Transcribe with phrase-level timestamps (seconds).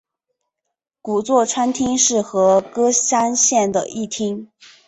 [0.99, 4.49] 古座川町是和歌山县的一町。